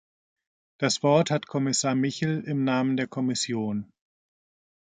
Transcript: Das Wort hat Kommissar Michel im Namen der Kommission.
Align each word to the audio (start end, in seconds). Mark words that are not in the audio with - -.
Das 0.79 1.03
Wort 1.03 1.29
hat 1.29 1.45
Kommissar 1.45 1.93
Michel 1.93 2.41
im 2.47 2.63
Namen 2.63 2.97
der 2.97 3.05
Kommission. 3.05 3.91